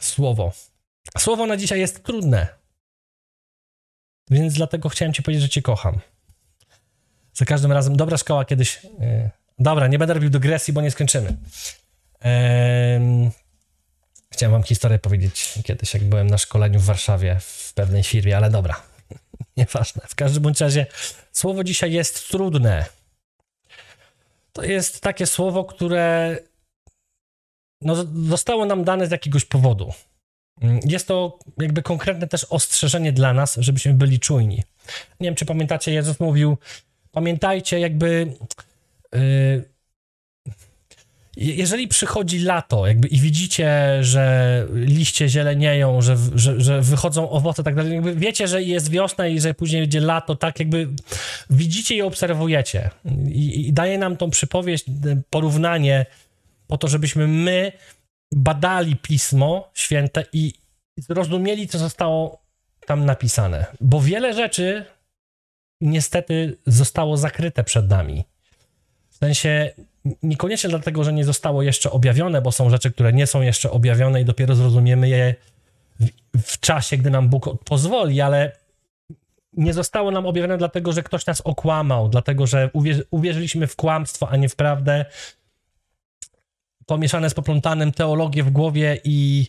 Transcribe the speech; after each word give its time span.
Słowo. 0.00 0.52
Słowo 1.18 1.46
na 1.46 1.56
dzisiaj 1.56 1.80
jest 1.80 2.04
trudne. 2.04 2.46
Więc 4.30 4.54
dlatego 4.54 4.88
chciałem 4.88 5.14
ci 5.14 5.22
powiedzieć, 5.22 5.42
że 5.42 5.48
cię 5.48 5.62
kocham. 5.62 6.00
Za 7.34 7.44
każdym 7.44 7.72
razem, 7.72 7.96
dobra 7.96 8.16
szkoła 8.16 8.44
kiedyś. 8.44 8.84
Yy, 8.84 9.30
dobra, 9.58 9.86
nie 9.86 9.98
będę 9.98 10.14
robił 10.14 10.30
dygresji, 10.30 10.72
bo 10.72 10.80
nie 10.80 10.90
skończymy. 10.90 11.36
Chciałem 14.30 14.52
wam 14.52 14.62
historię 14.62 14.98
powiedzieć 14.98 15.58
kiedyś, 15.64 15.94
jak 15.94 16.04
byłem 16.04 16.26
na 16.26 16.38
szkoleniu 16.38 16.80
w 16.80 16.84
Warszawie 16.84 17.36
w 17.40 17.72
pewnej 17.74 18.02
firmie, 18.02 18.36
ale 18.36 18.50
dobra. 18.50 18.82
Nieważne. 19.56 20.02
W 20.08 20.14
każdym 20.14 20.42
bądź 20.42 20.60
razie 20.60 20.86
słowo 21.32 21.64
dzisiaj 21.64 21.92
jest 21.92 22.28
trudne. 22.28 22.84
To 24.52 24.62
jest 24.62 25.00
takie 25.00 25.26
słowo, 25.26 25.64
które 25.64 26.36
no, 27.84 27.94
zostało 28.28 28.66
nam 28.66 28.84
dane 28.84 29.06
z 29.06 29.10
jakiegoś 29.10 29.44
powodu. 29.44 29.92
Mm, 30.60 30.80
jest 30.84 31.08
to 31.08 31.38
jakby 31.58 31.82
konkretne 31.82 32.28
też 32.28 32.44
ostrzeżenie 32.44 33.12
dla 33.12 33.34
nas, 33.34 33.56
żebyśmy 33.60 33.94
byli 33.94 34.20
czujni. 34.20 34.62
Nie 35.20 35.28
wiem, 35.28 35.34
czy 35.34 35.46
pamiętacie, 35.46 35.92
Jezus 35.92 36.20
mówił, 36.20 36.58
pamiętajcie, 37.10 37.80
jakby. 37.80 38.36
Yy, 39.12 39.72
jeżeli 41.36 41.88
przychodzi 41.88 42.38
lato, 42.38 42.86
jakby 42.86 43.08
i 43.08 43.20
widzicie, 43.20 43.98
że 44.00 44.66
liście 44.74 45.28
zielenieją, 45.28 46.00
że, 46.00 46.16
że, 46.34 46.60
że 46.60 46.82
wychodzą 46.82 47.30
owoce, 47.30 47.62
tak 47.62 47.74
dalej, 47.74 47.92
jakby 47.92 48.14
wiecie, 48.14 48.48
że 48.48 48.62
jest 48.62 48.90
wiosna 48.90 49.26
i 49.26 49.40
że 49.40 49.54
później 49.54 49.82
będzie 49.82 50.00
lato, 50.00 50.36
tak 50.36 50.58
jakby 50.58 50.88
widzicie 51.50 51.94
i 51.94 52.02
obserwujecie. 52.02 52.90
I, 53.28 53.68
i 53.68 53.72
daje 53.72 53.98
nam 53.98 54.16
tą 54.16 54.30
przypowieść, 54.30 54.84
porównanie 55.30 56.06
po 56.72 56.78
to, 56.78 56.88
żebyśmy 56.88 57.28
my 57.28 57.72
badali 58.34 58.96
Pismo 58.96 59.70
Święte 59.74 60.24
i 60.32 60.54
zrozumieli, 60.96 61.68
co 61.68 61.78
zostało 61.78 62.42
tam 62.86 63.04
napisane. 63.04 63.66
Bo 63.80 64.00
wiele 64.00 64.34
rzeczy 64.34 64.84
niestety 65.80 66.56
zostało 66.66 67.16
zakryte 67.16 67.64
przed 67.64 67.90
nami. 67.90 68.24
W 69.10 69.16
sensie 69.16 69.70
niekoniecznie 70.22 70.70
dlatego, 70.70 71.04
że 71.04 71.12
nie 71.12 71.24
zostało 71.24 71.62
jeszcze 71.62 71.90
objawione, 71.90 72.42
bo 72.42 72.52
są 72.52 72.70
rzeczy, 72.70 72.90
które 72.90 73.12
nie 73.12 73.26
są 73.26 73.42
jeszcze 73.42 73.70
objawione 73.70 74.20
i 74.20 74.24
dopiero 74.24 74.54
zrozumiemy 74.54 75.08
je 75.08 75.34
w, 76.00 76.06
w 76.42 76.60
czasie, 76.60 76.96
gdy 76.96 77.10
nam 77.10 77.28
Bóg 77.28 77.64
pozwoli, 77.64 78.20
ale 78.20 78.52
nie 79.52 79.72
zostało 79.72 80.10
nam 80.10 80.26
objawione 80.26 80.58
dlatego, 80.58 80.92
że 80.92 81.02
ktoś 81.02 81.26
nas 81.26 81.40
okłamał, 81.40 82.08
dlatego, 82.08 82.46
że 82.46 82.70
uwierzy, 82.72 83.04
uwierzyliśmy 83.10 83.66
w 83.66 83.76
kłamstwo, 83.76 84.28
a 84.28 84.36
nie 84.36 84.48
w 84.48 84.56
prawdę, 84.56 85.04
pomieszane 86.86 87.30
z 87.30 87.34
poplątanym 87.34 87.92
teologię 87.92 88.42
w 88.42 88.50
głowie 88.50 88.98
i 89.04 89.46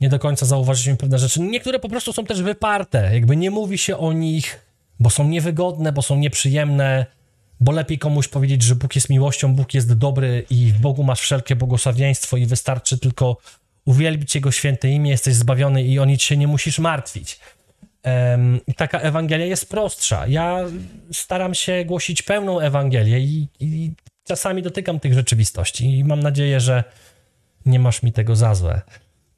nie 0.00 0.08
do 0.08 0.18
końca 0.18 0.46
zauważyliśmy 0.46 0.96
pewne 0.96 1.18
rzeczy. 1.18 1.40
Niektóre 1.40 1.78
po 1.78 1.88
prostu 1.88 2.12
są 2.12 2.24
też 2.24 2.42
wyparte, 2.42 3.10
jakby 3.14 3.36
nie 3.36 3.50
mówi 3.50 3.78
się 3.78 3.96
o 3.96 4.12
nich, 4.12 4.60
bo 5.00 5.10
są 5.10 5.28
niewygodne, 5.28 5.92
bo 5.92 6.02
są 6.02 6.16
nieprzyjemne, 6.16 7.06
bo 7.60 7.72
lepiej 7.72 7.98
komuś 7.98 8.28
powiedzieć, 8.28 8.62
że 8.62 8.74
Bóg 8.74 8.94
jest 8.94 9.10
miłością, 9.10 9.54
Bóg 9.54 9.74
jest 9.74 9.92
dobry 9.92 10.44
i 10.50 10.72
w 10.72 10.80
Bogu 10.80 11.04
masz 11.04 11.20
wszelkie 11.20 11.56
błogosławieństwo 11.56 12.36
i 12.36 12.46
wystarczy 12.46 12.98
tylko 12.98 13.36
uwielbić 13.84 14.34
Jego 14.34 14.52
święte 14.52 14.88
imię, 14.88 15.10
jesteś 15.10 15.34
zbawiony 15.34 15.82
i 15.82 15.98
o 15.98 16.04
nic 16.04 16.22
się 16.22 16.36
nie 16.36 16.46
musisz 16.46 16.78
martwić. 16.78 17.40
Um, 18.04 18.60
taka 18.76 19.00
Ewangelia 19.00 19.46
jest 19.46 19.68
prostsza. 19.68 20.26
Ja 20.26 20.58
staram 21.12 21.54
się 21.54 21.84
głosić 21.84 22.22
pełną 22.22 22.60
Ewangelię 22.60 23.20
i, 23.20 23.48
i 23.60 23.92
czasami 24.26 24.62
dotykam 24.62 25.00
tych 25.00 25.14
rzeczywistości 25.14 25.98
i 25.98 26.04
mam 26.04 26.20
nadzieję, 26.20 26.60
że 26.60 26.84
nie 27.66 27.78
masz 27.78 28.02
mi 28.02 28.12
tego 28.12 28.36
za 28.36 28.54
złe. 28.54 28.80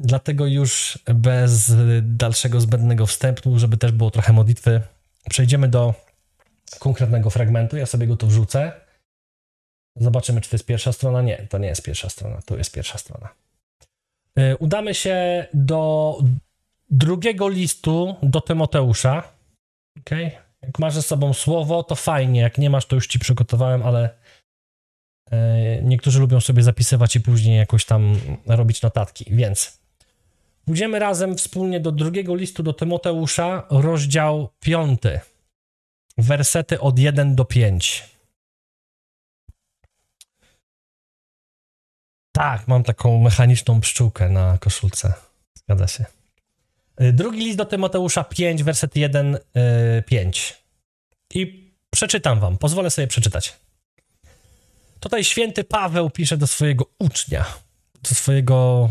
Dlatego 0.01 0.47
już 0.47 0.99
bez 1.15 1.73
dalszego 2.03 2.61
zbędnego 2.61 3.07
wstępu, 3.07 3.59
żeby 3.59 3.77
też 3.77 3.93
było 3.93 4.11
trochę 4.11 4.33
modlitwy, 4.33 4.81
przejdziemy 5.31 5.69
do 5.69 5.95
konkretnego 6.79 7.31
fragmentu. 7.31 7.77
Ja 7.77 7.87
sobie 7.87 8.07
go 8.07 8.17
tu 8.17 8.27
wrzucę. 8.27 8.73
Zobaczymy, 9.97 10.41
czy 10.41 10.51
to 10.51 10.55
jest 10.55 10.67
pierwsza 10.67 10.93
strona. 10.93 11.23
Nie, 11.23 11.37
to 11.37 11.59
nie 11.59 11.69
jest 11.69 11.83
pierwsza 11.83 12.09
strona. 12.09 12.43
To 12.47 12.57
jest 12.57 12.73
pierwsza 12.73 12.99
strona. 12.99 13.29
Y, 14.39 14.57
udamy 14.57 14.95
się 14.95 15.47
do 15.55 16.19
drugiego 16.91 17.49
listu 17.49 18.17
do 18.23 18.41
Tymoteusza. 18.41 19.23
Okay? 20.01 20.31
Jak 20.63 20.79
masz 20.79 20.95
ze 20.95 21.03
sobą 21.03 21.33
słowo, 21.33 21.83
to 21.83 21.95
fajnie. 21.95 22.41
Jak 22.41 22.59
nie 22.59 22.71
masz, 22.71 22.87
to 22.87 22.97
już 22.97 23.07
ci 23.07 23.19
przygotowałem, 23.19 23.83
ale 23.83 24.18
niektórzy 25.83 26.21
lubią 26.21 26.41
sobie 26.41 26.63
zapisywać 26.63 27.17
i 27.17 27.21
później 27.21 27.59
jakoś 27.59 27.85
tam 27.85 28.21
robić 28.47 28.83
notatki. 28.83 29.25
Więc 29.31 29.79
pójdziemy 30.65 30.99
razem 30.99 31.37
wspólnie 31.37 31.81
do 31.81 31.93
drugiego 31.93 32.35
listu 32.35 32.63
do 32.63 32.73
Tymoteusza, 32.73 33.67
rozdział 33.71 34.49
piąty 34.61 35.21
wersety 36.19 36.81
od 36.81 36.99
1 36.99 37.35
do 37.35 37.45
5. 37.45 38.09
Tak, 42.33 42.69
mam 42.69 42.83
taką 42.83 43.19
mechaniczną 43.19 43.81
pszczółkę 43.81 44.29
na 44.29 44.59
koszulce. 44.59 45.13
Zgadza 45.55 45.87
się. 45.87 46.05
Y, 47.01 47.13
drugi 47.13 47.39
list 47.39 47.59
do 47.59 47.65
Tymoteusza 47.65 48.25
5, 48.25 48.63
werset 48.63 48.97
1, 48.97 49.39
5. 50.07 50.63
I 51.35 51.73
przeczytam 51.91 52.41
wam, 52.41 52.59
pozwolę 52.59 52.91
sobie 52.91 53.07
przeczytać. 53.07 53.57
Tutaj 55.01 55.25
święty 55.25 55.65
Paweł 55.65 56.11
pisze 56.11 56.37
do 56.37 56.47
swojego 56.47 56.87
ucznia, 56.99 57.45
do 58.09 58.15
swojego 58.15 58.91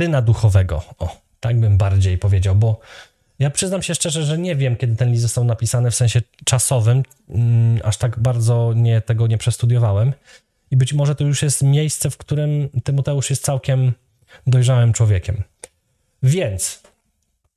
syna 0.00 0.22
duchowego. 0.22 0.82
O, 0.98 1.16
tak 1.40 1.60
bym 1.60 1.78
bardziej 1.78 2.18
powiedział, 2.18 2.54
bo 2.54 2.80
ja 3.38 3.50
przyznam 3.50 3.82
się 3.82 3.94
szczerze, 3.94 4.24
że 4.24 4.38
nie 4.38 4.56
wiem, 4.56 4.76
kiedy 4.76 4.96
ten 4.96 5.10
list 5.10 5.22
został 5.22 5.44
napisany 5.44 5.90
w 5.90 5.94
sensie 5.94 6.22
czasowym. 6.44 7.02
Mm, 7.28 7.80
aż 7.84 7.96
tak 7.96 8.18
bardzo 8.18 8.72
nie, 8.76 9.00
tego 9.00 9.26
nie 9.26 9.38
przestudiowałem. 9.38 10.12
I 10.70 10.76
być 10.76 10.92
może 10.92 11.14
to 11.14 11.24
już 11.24 11.42
jest 11.42 11.62
miejsce, 11.62 12.10
w 12.10 12.16
którym 12.16 12.68
Tymoteusz 12.84 13.30
jest 13.30 13.44
całkiem 13.44 13.92
dojrzałym 14.46 14.92
człowiekiem. 14.92 15.42
Więc 16.22 16.82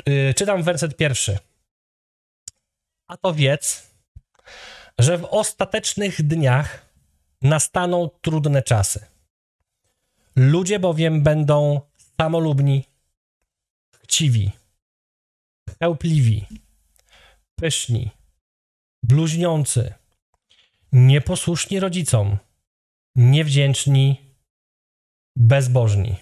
yy, 0.05 0.33
czytam 0.33 0.63
werset 0.63 0.97
pierwszy. 0.97 1.37
A 3.07 3.17
to 3.17 3.33
wiedz, 3.33 3.89
że 4.99 5.17
w 5.17 5.25
ostatecznych 5.25 6.27
dniach 6.27 6.88
nastaną 7.41 8.09
trudne 8.21 8.63
czasy. 8.63 9.05
Ludzie 10.35 10.79
bowiem 10.79 11.23
będą 11.23 11.81
samolubni, 12.21 12.85
chciwi, 14.03 14.51
chełpliwi, 15.79 16.45
pyszni, 17.55 18.11
bluźniący, 19.03 19.93
nieposłuszni 20.91 21.79
rodzicom, 21.79 22.37
niewdzięczni, 23.15 24.21
bezbożni. 25.35 26.15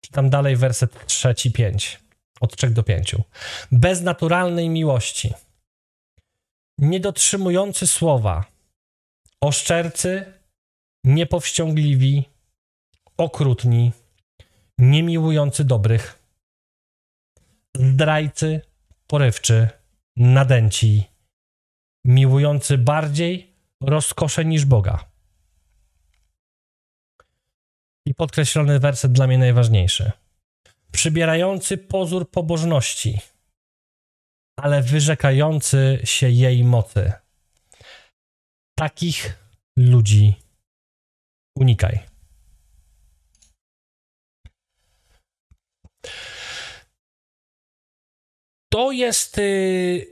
Czytam 0.00 0.30
dalej 0.30 0.56
werset 0.56 1.06
trzeci, 1.06 1.52
pięć, 1.52 2.00
od 2.40 2.56
trzech 2.56 2.72
do 2.72 2.82
pięciu. 2.82 3.22
Bez 3.72 4.00
naturalnej 4.02 4.68
miłości, 4.68 5.32
niedotrzymujący 6.78 7.86
słowa, 7.86 8.53
oszczercy, 9.40 10.32
niepowściągliwi, 11.04 12.24
okrutni, 13.16 13.92
niemiłujący 14.78 15.64
dobrych, 15.64 16.18
zdrajcy, 17.76 18.60
porywczy, 19.06 19.68
nadęci, 20.16 21.04
miłujący 22.04 22.78
bardziej 22.78 23.54
rozkosze 23.80 24.44
niż 24.44 24.64
Boga. 24.64 25.04
I 28.06 28.14
podkreślony 28.14 28.80
werset 28.80 29.12
dla 29.12 29.26
mnie 29.26 29.38
najważniejszy. 29.38 30.12
Przybierający 30.92 31.78
pozór 31.78 32.30
pobożności, 32.30 33.20
ale 34.56 34.82
wyrzekający 34.82 36.00
się 36.04 36.30
jej 36.30 36.64
mocy. 36.64 37.12
Takich 38.74 39.38
ludzi 39.76 40.34
unikaj. 41.58 42.14
to 48.74 48.92
jest 48.92 49.38
y, 49.38 50.06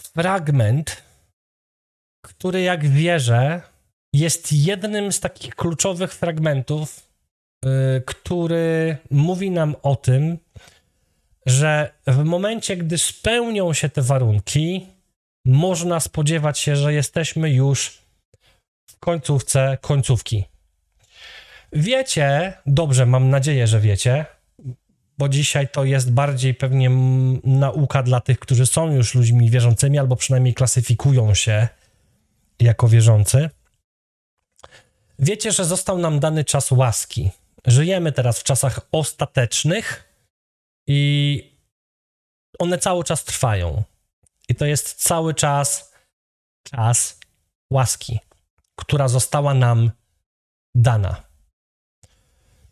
fragment, 0.00 1.02
który 2.24 2.60
jak 2.60 2.88
wierzę, 2.88 3.62
jest 4.12 4.52
jednym 4.52 5.12
z 5.12 5.20
takich 5.20 5.54
kluczowych 5.54 6.14
fragmentów, 6.14 7.08
y, 7.64 7.68
który 8.06 8.96
mówi 9.10 9.50
nam 9.50 9.76
o 9.82 9.96
tym, 9.96 10.38
że 11.46 11.92
w 12.06 12.24
momencie, 12.24 12.76
gdy 12.76 12.98
spełnią 12.98 13.72
się 13.72 13.88
te 13.88 14.02
warunki, 14.02 14.86
można 15.46 16.00
spodziewać 16.00 16.58
się, 16.58 16.76
że 16.76 16.92
jesteśmy 16.92 17.50
już 17.50 17.98
w 18.90 18.98
końcówce 18.98 19.78
końcówki. 19.80 20.44
Wiecie, 21.72 22.52
dobrze, 22.66 23.06
mam 23.06 23.30
nadzieję, 23.30 23.66
że 23.66 23.80
wiecie, 23.80 24.26
bo 25.18 25.28
dzisiaj 25.28 25.68
to 25.68 25.84
jest 25.84 26.12
bardziej 26.12 26.54
pewnie 26.54 26.90
nauka 27.44 28.02
dla 28.02 28.20
tych, 28.20 28.38
którzy 28.38 28.66
są 28.66 28.92
już 28.92 29.14
ludźmi 29.14 29.50
wierzącymi, 29.50 29.98
albo 29.98 30.16
przynajmniej 30.16 30.54
klasyfikują 30.54 31.34
się 31.34 31.68
jako 32.60 32.88
wierzący. 32.88 33.50
Wiecie, 35.18 35.52
że 35.52 35.64
został 35.64 35.98
nam 35.98 36.20
dany 36.20 36.44
czas 36.44 36.70
łaski. 36.70 37.30
Żyjemy 37.66 38.12
teraz 38.12 38.40
w 38.40 38.44
czasach 38.44 38.80
ostatecznych 38.92 40.14
i 40.86 41.42
one 42.58 42.78
cały 42.78 43.04
czas 43.04 43.24
trwają. 43.24 43.82
I 44.48 44.54
to 44.54 44.66
jest 44.66 44.94
cały 44.94 45.34
czas 45.34 45.92
czas 46.62 47.20
łaski, 47.70 48.18
która 48.76 49.08
została 49.08 49.54
nam 49.54 49.90
dana. 50.74 51.22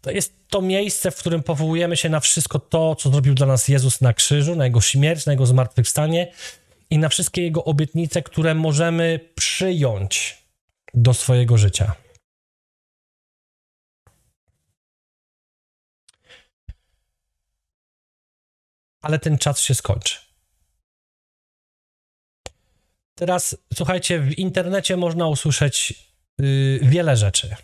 To 0.01 0.11
jest 0.11 0.49
to 0.49 0.63
miejsce, 0.63 1.11
w 1.11 1.17
którym 1.17 1.43
powołujemy 1.43 1.97
się 1.97 2.09
na 2.09 2.21
wszystko 2.21 2.59
to, 2.59 2.95
co 2.95 3.11
zrobił 3.11 3.35
dla 3.35 3.47
nas 3.47 3.69
Jezus 3.69 4.01
na 4.01 4.13
krzyżu, 4.13 4.57
na 4.57 4.65
Jego 4.65 4.81
śmierć, 4.81 5.27
na 5.27 5.33
Jego 5.33 5.47
zmartwychwstanie 5.47 6.33
i 6.91 6.99
na 6.99 7.09
wszystkie 7.09 7.43
Jego 7.43 7.65
obietnice, 7.65 8.23
które 8.23 8.55
możemy 8.55 9.21
przyjąć 9.35 10.45
do 10.95 11.15
swojego 11.15 11.59
życia. 11.59 11.95
Ale 19.03 19.19
ten 19.19 19.39
czas 19.39 19.61
się 19.61 19.75
skończy. 19.75 20.24
Teraz 23.15 23.57
słuchajcie, 23.75 24.21
w 24.21 24.39
internecie 24.39 24.97
można 24.97 25.27
usłyszeć 25.27 25.95
yy, 26.39 26.79
wiele 26.83 27.17
rzeczy. 27.17 27.57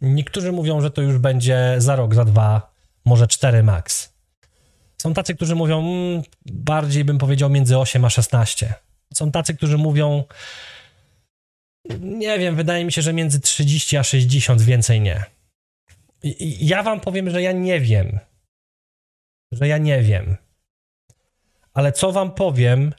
Niektórzy 0.00 0.52
mówią, 0.52 0.80
że 0.80 0.90
to 0.90 1.02
już 1.02 1.18
będzie 1.18 1.74
za 1.78 1.96
rok, 1.96 2.14
za 2.14 2.24
dwa, 2.24 2.74
może 3.04 3.26
cztery 3.26 3.62
max. 3.62 4.16
Są 4.98 5.14
tacy, 5.14 5.34
którzy 5.34 5.54
mówią, 5.54 5.78
mm, 5.80 6.22
bardziej 6.46 7.04
bym 7.04 7.18
powiedział 7.18 7.50
między 7.50 7.78
8 7.78 8.04
a 8.04 8.10
16. 8.10 8.74
Są 9.14 9.30
tacy, 9.30 9.54
którzy 9.54 9.78
mówią, 9.78 10.24
nie 12.00 12.38
wiem, 12.38 12.56
wydaje 12.56 12.84
mi 12.84 12.92
się, 12.92 13.02
że 13.02 13.12
między 13.12 13.40
30 13.40 13.96
a 13.96 14.02
60, 14.02 14.62
więcej 14.62 15.00
nie. 15.00 15.24
I, 16.22 16.66
ja 16.66 16.82
wam 16.82 17.00
powiem, 17.00 17.30
że 17.30 17.42
ja 17.42 17.52
nie 17.52 17.80
wiem. 17.80 18.18
Że 19.52 19.68
ja 19.68 19.78
nie 19.78 20.02
wiem. 20.02 20.36
Ale 21.74 21.92
co 21.92 22.12
wam 22.12 22.34
powiem, 22.34 22.94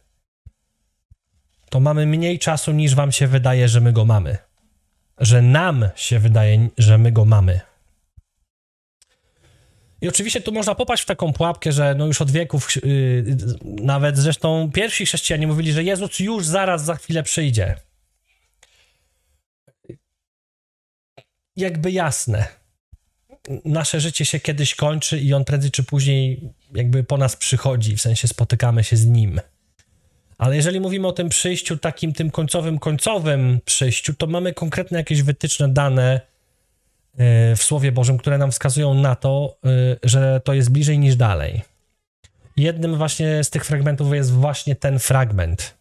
to 1.77 1.81
mamy 1.81 2.05
mniej 2.05 2.39
czasu 2.39 2.71
niż 2.71 2.95
wam 2.95 3.11
się 3.11 3.27
wydaje, 3.27 3.67
że 3.67 3.81
my 3.81 3.93
go 3.93 4.05
mamy. 4.05 4.37
Że 5.17 5.41
nam 5.41 5.89
się 5.95 6.19
wydaje, 6.19 6.69
że 6.77 6.97
my 6.97 7.11
go 7.11 7.25
mamy. 7.25 7.59
I 10.01 10.07
oczywiście 10.07 10.41
tu 10.41 10.51
można 10.51 10.75
popaść 10.75 11.03
w 11.03 11.05
taką 11.05 11.33
pułapkę, 11.33 11.71
że 11.71 11.95
no 11.95 12.05
już 12.05 12.21
od 12.21 12.31
wieków, 12.31 12.75
yy, 12.75 13.37
nawet 13.63 14.17
zresztą 14.17 14.71
pierwsi 14.73 15.05
chrześcijanie 15.05 15.47
mówili, 15.47 15.71
że 15.71 15.83
Jezus 15.83 16.19
już 16.19 16.45
zaraz 16.45 16.85
za 16.85 16.95
chwilę 16.95 17.23
przyjdzie. 17.23 17.75
Jakby 21.55 21.91
jasne. 21.91 22.47
Nasze 23.65 23.99
życie 23.99 24.25
się 24.25 24.39
kiedyś 24.39 24.75
kończy 24.75 25.19
i 25.19 25.33
on 25.33 25.45
prędzej 25.45 25.71
czy 25.71 25.83
później 25.83 26.53
jakby 26.73 27.03
po 27.03 27.17
nas 27.17 27.35
przychodzi, 27.35 27.95
w 27.95 28.01
sensie 28.01 28.27
spotykamy 28.27 28.83
się 28.83 28.97
z 28.97 29.05
nim. 29.05 29.41
Ale 30.37 30.55
jeżeli 30.55 30.79
mówimy 30.79 31.07
o 31.07 31.11
tym 31.11 31.29
przyjściu, 31.29 31.77
takim 31.77 32.13
tym 32.13 32.31
końcowym, 32.31 32.79
końcowym 32.79 33.59
przyjściu, 33.65 34.13
to 34.13 34.27
mamy 34.27 34.53
konkretne 34.53 34.97
jakieś 34.97 35.21
wytyczne 35.21 35.69
dane 35.69 36.21
e, 37.17 37.55
w 37.55 37.63
Słowie 37.63 37.91
Bożym, 37.91 38.17
które 38.17 38.37
nam 38.37 38.51
wskazują 38.51 38.93
na 38.93 39.15
to, 39.15 39.57
e, 39.65 39.69
że 40.03 40.41
to 40.43 40.53
jest 40.53 40.71
bliżej 40.71 40.99
niż 40.99 41.15
dalej. 41.15 41.61
Jednym 42.57 42.95
właśnie 42.95 43.43
z 43.43 43.49
tych 43.49 43.65
fragmentów 43.65 44.13
jest 44.13 44.31
właśnie 44.31 44.75
ten 44.75 44.99
fragment. 44.99 45.77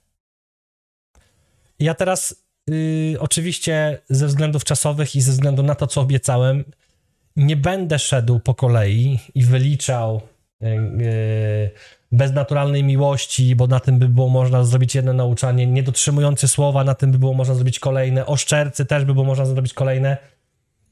Ja 1.79 1.95
teraz, 1.95 2.45
yy, 2.67 3.17
oczywiście, 3.21 3.99
ze 4.09 4.27
względów 4.27 4.65
czasowych 4.65 5.17
i 5.17 5.21
ze 5.21 5.33
względu 5.33 5.63
na 5.63 5.75
to, 5.75 5.87
co 5.87 6.01
obiecałem, 6.01 6.65
nie 7.37 7.57
będę 7.57 7.99
szedł 7.99 8.41
po 8.41 8.55
kolei 8.55 9.19
i 9.35 9.45
wyliczał. 9.45 10.21
Yy, 10.61 11.71
bez 12.13 12.33
naturalnej 12.33 12.85
miłości, 12.85 13.57
bo 13.57 13.67
na 13.67 13.81
tym 13.81 13.99
by 13.99 14.09
było 14.09 14.29
można 14.29 14.65
zrobić 14.65 14.95
jedno 14.95 15.13
nauczanie, 15.13 15.67
niedotrzymujący 15.67 16.49
słowa, 16.49 16.85
na 16.85 16.95
tym 16.95 17.13
by 17.13 17.19
było 17.19 17.35
można 17.35 17.55
zrobić 17.55 17.79
kolejne, 17.79 18.27
oszczercy 18.27 18.87
też 18.87 19.05
by 19.05 19.13
było 19.15 19.27
można 19.27 19.47
zrobić 19.47 19.75
kolejne. 19.75 20.17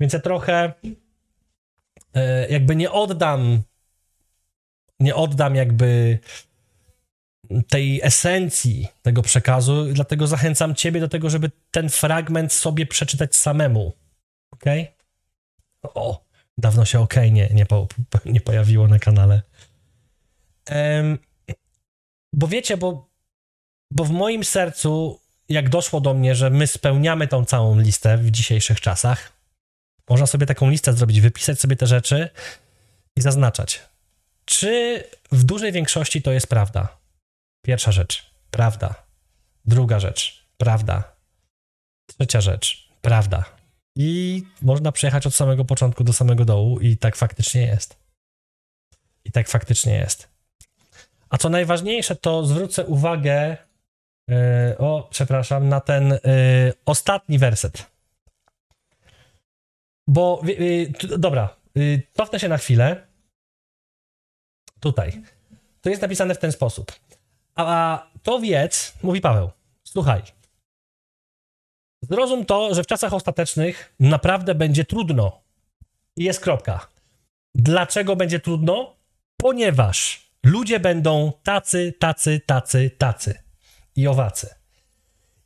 Więc 0.01 0.13
ja 0.13 0.21
trochę 0.21 0.73
e, 2.15 2.49
jakby 2.49 2.77
nie 2.77 2.91
oddam, 2.91 3.63
nie 5.01 5.15
oddam 5.15 5.55
jakby 5.55 6.19
tej 7.69 8.01
esencji 8.03 8.89
tego 9.03 9.23
przekazu, 9.23 9.85
dlatego 9.93 10.27
zachęcam 10.27 10.75
ciebie 10.75 11.01
do 11.01 11.09
tego, 11.09 11.31
żeby 11.31 11.51
ten 11.71 11.89
fragment 11.89 12.53
sobie 12.53 12.87
przeczytać 12.87 13.37
samemu. 13.37 13.93
Ok? 14.51 14.65
O, 15.83 16.25
dawno 16.59 16.85
się 16.85 17.01
ok 17.01 17.15
nie, 17.31 17.49
nie, 17.49 17.67
po, 17.67 17.89
nie 18.25 18.41
pojawiło 18.41 18.89
na 18.89 18.99
kanale. 18.99 19.43
Bo 22.33 22.49
wiecie, 22.49 22.77
bo, 22.77 23.09
bo 23.91 24.05
w 24.05 24.11
moim 24.11 24.45
sercu, 24.45 25.21
jak 25.49 25.69
doszło 25.69 26.01
do 26.01 26.15
mnie, 26.15 26.35
że 26.35 26.51
my 26.51 26.67
spełniamy 26.67 27.29
tą 27.29 27.45
całą 27.45 27.79
listę 27.79 28.19
w 28.19 28.31
dzisiejszych 28.31 28.81
czasach, 28.81 29.33
można 30.09 30.27
sobie 30.27 30.47
taką 30.47 30.71
listę 30.71 30.93
zrobić, 30.93 31.21
wypisać 31.21 31.61
sobie 31.61 31.77
te 31.77 31.87
rzeczy 31.87 32.31
i 33.17 33.21
zaznaczać. 33.21 33.83
Czy 34.45 35.05
w 35.33 35.45
dużej 35.45 35.73
większości 35.73 36.23
to 36.23 36.33
jest 36.33 36.47
prawda? 36.47 36.99
Pierwsza 37.65 37.93
rzecz, 37.93 38.31
prawda. 38.51 38.95
Druga 39.65 40.01
rzecz, 40.01 40.47
prawda. 40.57 41.17
Trzecia 42.07 42.41
rzecz, 42.41 42.89
prawda. 43.03 43.45
I 43.97 44.43
można 44.63 44.93
przejechać 44.93 45.27
od 45.27 45.35
samego 45.35 45.65
początku 45.65 46.05
do 46.05 46.13
samego 46.13 46.45
dołu, 46.45 46.81
i 46.81 46.97
tak 46.97 47.17
faktycznie 47.17 47.63
jest. 47.63 47.97
I 49.25 49.33
tak 49.33 49.49
faktycznie 49.49 49.95
jest. 49.95 50.34
A 51.35 51.39
co 51.39 51.49
najważniejsze, 51.49 52.17
to 52.17 52.47
zwrócę 52.47 52.87
uwagę, 52.87 53.57
yy, 54.29 54.37
o, 54.79 55.09
przepraszam, 55.11 55.69
na 55.69 55.81
ten 55.81 56.11
yy, 56.11 56.21
ostatni 56.87 57.39
werset. 57.39 57.87
Bo, 60.07 60.43
yy, 60.45 61.19
dobra, 61.19 61.57
yy, 61.75 62.03
cofnę 62.13 62.41
się 62.41 62.49
na 62.49 62.59
chwilę. 62.59 63.07
Tutaj. 64.81 65.23
To 65.81 65.91
jest 65.91 66.03
napisane 66.03 66.35
w 66.35 66.39
ten 66.39 66.53
sposób. 66.53 66.93
A, 67.55 68.07
to 68.23 68.41
wiedz, 68.41 68.95
mówi 69.03 69.21
Paweł, 69.21 69.51
słuchaj. 69.85 70.23
Zrozum 72.03 72.47
to, 72.47 72.75
że 72.75 72.83
w 72.83 72.87
czasach 72.87 73.15
ostatecznych 73.15 73.95
naprawdę 74.01 74.55
będzie 74.55 74.85
trudno. 74.85 75.41
I 76.17 76.25
jest 76.25 76.41
kropka. 76.41 76.89
Dlaczego 77.55 78.17
będzie 78.17 78.41
trudno? 78.41 78.97
Ponieważ 79.37 80.24
Ludzie 80.45 80.81
będą 80.81 81.33
tacy, 81.43 81.95
tacy, 81.99 82.41
tacy, 82.47 82.91
tacy 82.99 83.39
i 83.97 84.07
owacy. 84.07 84.55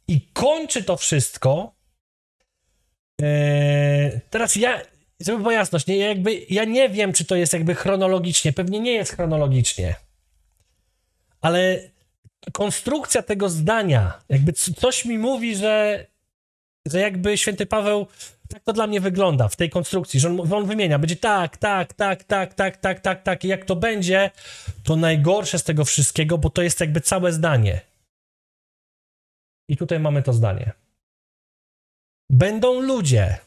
I 0.08 0.20
kończy 0.32 0.84
to 0.84 0.96
wszystko. 0.96 1.74
Eee, 3.22 4.20
teraz 4.30 4.56
ja, 4.56 4.80
żeby 5.20 5.38
była 5.38 5.52
jasność, 5.52 5.86
nie, 5.86 5.96
jakby, 5.96 6.46
ja 6.50 6.64
nie 6.64 6.88
wiem, 6.88 7.12
czy 7.12 7.24
to 7.24 7.36
jest 7.36 7.52
jakby 7.52 7.74
chronologicznie. 7.74 8.52
Pewnie 8.52 8.80
nie 8.80 8.92
jest 8.92 9.12
chronologicznie. 9.12 9.94
Ale 11.40 11.80
konstrukcja 12.52 13.22
tego 13.22 13.48
zdania, 13.48 14.20
jakby 14.28 14.52
coś 14.52 15.04
mi 15.04 15.18
mówi, 15.18 15.56
że, 15.56 16.06
że 16.86 17.00
jakby 17.00 17.38
święty 17.38 17.66
Paweł 17.66 18.06
tak 18.48 18.64
to 18.64 18.72
dla 18.72 18.86
mnie 18.86 19.00
wygląda 19.00 19.48
w 19.48 19.56
tej 19.56 19.70
konstrukcji, 19.70 20.20
że 20.20 20.28
on, 20.28 20.52
on, 20.52 20.66
wymienia, 20.66 20.98
będzie 20.98 21.16
tak, 21.16 21.56
tak, 21.56 21.94
tak, 21.94 22.24
tak, 22.24 22.54
tak, 22.54 22.76
tak, 22.76 23.00
tak, 23.00 23.22
tak. 23.22 23.44
I 23.44 23.48
jak 23.48 23.64
to 23.64 23.76
będzie, 23.76 24.30
to 24.84 24.96
najgorsze 24.96 25.58
z 25.58 25.64
tego 25.64 25.84
wszystkiego, 25.84 26.38
bo 26.38 26.50
to 26.50 26.62
jest 26.62 26.80
jakby 26.80 27.00
całe 27.00 27.32
zdanie. 27.32 27.80
I 29.68 29.76
tutaj 29.76 30.00
mamy 30.00 30.22
to 30.22 30.32
zdanie. 30.32 30.72
Będą 32.30 32.80
ludzie, 32.80 33.38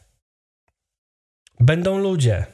będą 1.60 1.98
ludzie, 1.98 2.46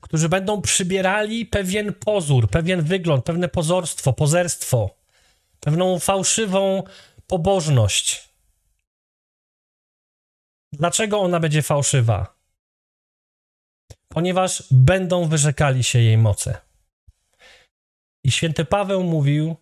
którzy 0.00 0.28
będą 0.28 0.62
przybierali 0.62 1.46
pewien 1.46 1.92
pozór, 1.92 2.50
pewien 2.50 2.82
wygląd, 2.82 3.24
pewne 3.24 3.48
pozorstwo, 3.48 4.12
pozerstwo, 4.12 4.90
pewną 5.60 5.98
fałszywą 5.98 6.82
pobożność 7.26 8.29
Dlaczego 10.72 11.20
ona 11.20 11.40
będzie 11.40 11.62
fałszywa? 11.62 12.40
Ponieważ 14.08 14.64
będą 14.70 15.28
wyrzekali 15.28 15.84
się 15.84 15.98
jej 15.98 16.18
mocy. 16.18 16.54
I 18.24 18.30
święty 18.30 18.64
Paweł 18.64 19.04
mówił: 19.04 19.56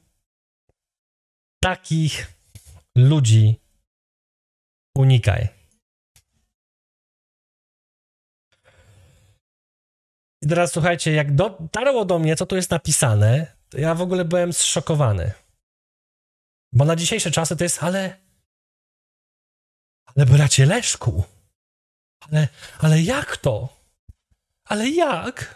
takich 1.63 2.33
ludzi 2.97 3.61
unikaj. 4.97 5.49
I 10.43 10.49
teraz 10.49 10.73
słuchajcie, 10.73 11.13
jak 11.13 11.35
dotarło 11.35 12.05
do 12.05 12.19
mnie, 12.19 12.37
co 12.37 12.47
tu 12.47 12.57
jest 12.57 12.71
napisane, 12.71 13.57
to 13.69 13.79
ja 13.79 13.95
w 13.95 14.03
ogóle 14.03 14.25
byłem 14.25 14.53
zszokowany. 14.53 15.33
Bo 16.73 16.85
na 16.85 16.97
dzisiejsze 16.97 17.31
czasy 17.31 17.57
to 17.57 17.65
jest, 17.65 17.83
ale. 17.83 18.28
Ale 20.17 20.27
bracie 20.27 20.67
Leszku. 20.67 21.25
Ale, 22.21 22.49
ale 22.79 23.03
jak 23.03 23.37
to? 23.37 23.69
Ale 24.65 24.89
jak? 24.89 25.55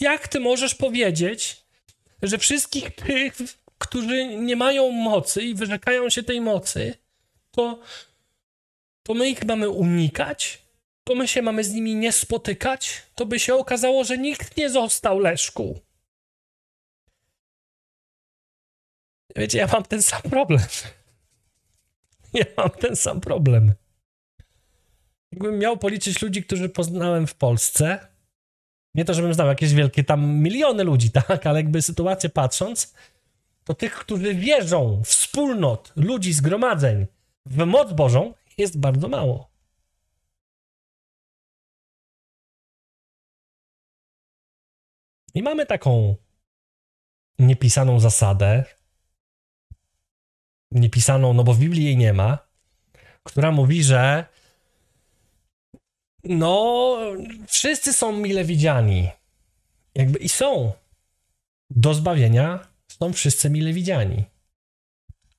Jak 0.00 0.28
ty 0.28 0.40
możesz 0.40 0.74
powiedzieć, 0.74 1.64
że 2.22 2.38
wszystkich 2.38 2.94
tych, 2.94 3.36
którzy 3.78 4.36
nie 4.36 4.56
mają 4.56 4.90
mocy 4.90 5.42
i 5.42 5.54
wyrzekają 5.54 6.10
się 6.10 6.22
tej 6.22 6.40
mocy, 6.40 6.94
to, 7.50 7.82
to 9.02 9.14
my 9.14 9.28
ich 9.28 9.44
mamy 9.44 9.68
unikać? 9.68 10.62
To 11.04 11.14
my 11.14 11.28
się 11.28 11.42
mamy 11.42 11.64
z 11.64 11.72
nimi 11.72 11.94
nie 11.94 12.12
spotykać? 12.12 13.02
To 13.14 13.26
by 13.26 13.38
się 13.38 13.54
okazało, 13.54 14.04
że 14.04 14.18
nikt 14.18 14.56
nie 14.56 14.70
został 14.70 15.18
Leszku. 15.18 15.80
Wiecie, 19.36 19.58
ja 19.58 19.66
mam 19.66 19.82
ten 19.82 20.02
sam 20.02 20.22
problem. 20.22 20.66
Ja 22.34 22.44
mam 22.56 22.70
ten 22.70 22.96
sam 22.96 23.20
problem. 23.20 23.74
Jakbym 25.32 25.58
miał 25.58 25.78
policzyć 25.78 26.22
ludzi, 26.22 26.42
którzy 26.42 26.68
poznałem 26.68 27.26
w 27.26 27.34
Polsce, 27.34 28.08
nie 28.94 29.04
to, 29.04 29.14
żebym 29.14 29.34
znał 29.34 29.46
jakieś 29.46 29.74
wielkie 29.74 30.04
tam 30.04 30.26
miliony 30.26 30.84
ludzi, 30.84 31.10
tak, 31.28 31.46
ale 31.46 31.58
jakby 31.58 31.82
sytuację 31.82 32.30
patrząc, 32.30 32.94
to 33.64 33.74
tych, 33.74 33.94
którzy 33.94 34.34
wierzą 34.34 35.02
w 35.04 35.08
wspólnot 35.08 35.92
ludzi, 35.96 36.32
zgromadzeń, 36.32 37.06
w 37.46 37.64
moc 37.64 37.92
Bożą, 37.92 38.34
jest 38.58 38.80
bardzo 38.80 39.08
mało. 39.08 39.50
I 45.34 45.42
mamy 45.42 45.66
taką 45.66 46.16
niepisaną 47.38 48.00
zasadę, 48.00 48.64
niepisaną, 50.72 51.32
no 51.34 51.44
bo 51.44 51.54
w 51.54 51.58
Biblii 51.58 51.84
jej 51.84 51.96
nie 51.96 52.12
ma, 52.12 52.38
która 53.22 53.50
mówi, 53.52 53.82
że 53.84 54.26
no, 56.28 56.96
wszyscy 57.46 57.92
są 57.92 58.12
mile 58.12 58.44
widziani. 58.44 59.10
Jakby 59.94 60.18
i 60.18 60.28
są. 60.28 60.72
Do 61.70 61.94
zbawienia 61.94 62.68
są 62.88 63.12
wszyscy 63.12 63.50
mile 63.50 63.72
widziani. 63.72 64.24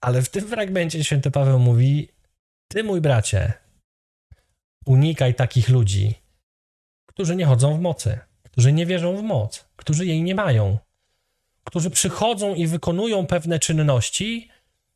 Ale 0.01 0.21
w 0.21 0.29
tym 0.29 0.47
fragmencie 0.47 1.03
święty 1.03 1.31
Paweł 1.31 1.59
mówi: 1.59 2.09
Ty, 2.67 2.83
mój 2.83 3.01
bracie, 3.01 3.53
unikaj 4.85 5.35
takich 5.35 5.69
ludzi, 5.69 6.13
którzy 7.05 7.35
nie 7.35 7.45
chodzą 7.45 7.77
w 7.77 7.79
mocy, 7.79 8.19
którzy 8.43 8.73
nie 8.73 8.85
wierzą 8.85 9.17
w 9.17 9.23
moc, 9.23 9.65
którzy 9.75 10.05
jej 10.05 10.23
nie 10.23 10.35
mają, 10.35 10.77
którzy 11.63 11.89
przychodzą 11.89 12.55
i 12.55 12.67
wykonują 12.67 13.27
pewne 13.27 13.59
czynności, 13.59 14.49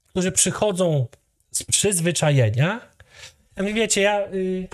którzy 0.07 0.31
przychodzą 0.31 1.07
z 1.51 1.63
przyzwyczajenia. 1.63 2.81
A 3.55 3.63
wiecie, 3.63 4.01
ja. 4.01 4.19
Yy, 4.27 4.67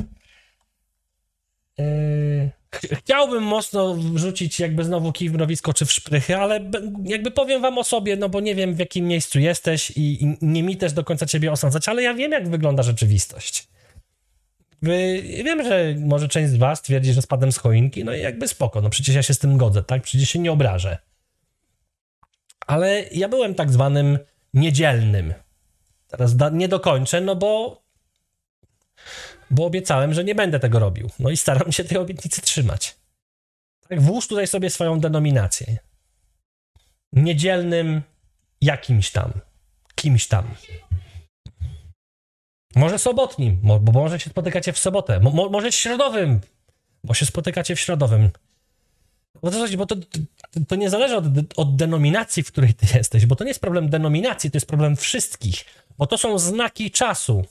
chciałbym 2.72 3.44
mocno 3.44 3.96
wrzucić 3.96 4.60
jakby 4.60 4.84
znowu 4.84 5.12
kij 5.12 5.30
w 5.30 5.34
mrowisko 5.34 5.74
czy 5.74 5.86
w 5.86 5.92
szprychy, 5.92 6.38
ale 6.38 6.72
jakby 7.04 7.32
powiem 7.32 7.62
wam 7.62 7.78
o 7.78 7.84
sobie, 7.84 8.16
no 8.16 8.30
bo 8.30 8.40
nie 8.40 8.56
wiem 8.56 8.74
w 8.74 8.80
jakim 8.80 9.08
miejscu 9.08 9.40
jesteś 9.40 9.92
i, 9.92 10.24
i 10.24 10.38
nie 10.42 10.64
mi 10.64 10.78
też 10.78 10.94
do 10.94 11.04
końca 11.04 11.26
ciebie 11.26 11.52
osądzać, 11.52 11.90
ale 11.90 12.04
ja 12.04 12.14
wiem 12.14 12.32
jak 12.32 12.50
wygląda 12.50 12.84
rzeczywistość. 12.84 13.68
Wy, 14.82 15.22
wiem, 15.22 15.64
że 15.64 15.96
może 16.00 16.28
część 16.28 16.52
z 16.52 16.56
was 16.56 16.82
twierdzi, 16.82 17.14
że 17.14 17.22
spadłem 17.22 17.52
z 17.52 17.58
choinki, 17.58 18.04
no 18.04 18.16
i 18.16 18.22
jakby 18.22 18.48
spoko, 18.48 18.82
no 18.82 18.90
przecież 18.90 19.16
ja 19.16 19.24
się 19.24 19.34
z 19.34 19.40
tym 19.40 19.58
godzę, 19.58 19.84
tak? 19.84 20.02
Przecież 20.02 20.30
się 20.30 20.40
nie 20.40 20.52
obrażę. 20.52 20.98
Ale 22.68 23.04
ja 23.12 23.30
byłem 23.30 23.56
tak 23.56 23.72
zwanym 23.72 24.20
niedzielnym. 24.54 25.34
Teraz 26.08 26.36
nie 26.52 26.68
dokończę, 26.68 27.22
no 27.22 27.36
bo 27.36 27.82
bo 29.52 29.66
obiecałem, 29.66 30.14
że 30.14 30.24
nie 30.24 30.36
będę 30.36 30.60
tego 30.60 30.80
robił. 30.80 31.10
No 31.20 31.30
i 31.30 31.38
staram 31.38 31.72
się 31.72 31.84
tej 31.84 31.98
obietnicy 31.98 32.42
trzymać. 32.42 32.96
Tak, 33.90 34.02
włóż 34.02 34.28
tutaj 34.28 34.48
sobie 34.48 34.70
swoją 34.70 35.00
denominację. 35.00 35.78
Niedzielnym 37.14 38.02
jakimś 38.62 39.12
tam, 39.12 39.32
kimś 39.96 40.28
tam. 40.28 40.44
Może 42.76 43.00
sobotnim, 43.00 43.60
bo 43.82 43.92
może 43.92 44.20
się 44.20 44.30
spotykacie 44.30 44.74
w 44.74 44.80
sobotę. 44.80 45.20
Mo, 45.20 45.50
może 45.50 45.72
środowym, 45.72 46.42
bo 47.04 47.14
się 47.14 47.26
spotykacie 47.26 47.76
w 47.76 47.80
środowym. 47.80 48.30
Bo 49.42 49.52
to, 49.52 49.78
bo 49.78 49.86
to, 49.86 49.96
to 50.68 50.76
nie 50.76 50.90
zależy 50.90 51.18
od, 51.18 51.26
od 51.56 51.76
denominacji, 51.76 52.44
w 52.44 52.48
której 52.48 52.74
ty 52.74 52.98
jesteś, 52.98 53.26
bo 53.26 53.36
to 53.36 53.44
nie 53.44 53.50
jest 53.50 53.62
problem 53.62 53.90
denominacji, 53.90 54.52
to 54.52 54.58
jest 54.58 54.68
problem 54.68 54.96
wszystkich, 54.96 55.66
bo 55.98 56.08
to 56.08 56.18
są 56.18 56.40
znaki 56.40 56.92
czasu. 56.92 57.46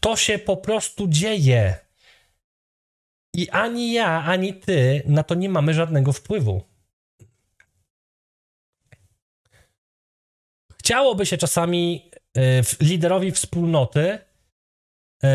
To 0.00 0.16
się 0.16 0.38
po 0.38 0.56
prostu 0.56 1.08
dzieje. 1.08 1.78
I 3.34 3.50
ani 3.50 3.92
ja, 3.92 4.24
ani 4.24 4.54
ty 4.54 5.02
na 5.06 5.22
to 5.22 5.34
nie 5.34 5.48
mamy 5.48 5.74
żadnego 5.74 6.12
wpływu. 6.12 6.62
Chciałoby 10.78 11.26
się 11.26 11.38
czasami 11.38 12.10
y, 12.36 12.40
liderowi 12.80 13.32
wspólnoty, 13.32 14.18
y, 15.24 15.28